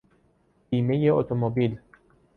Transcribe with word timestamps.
بیمهی 0.69 1.09
اتومبیل 1.09 1.79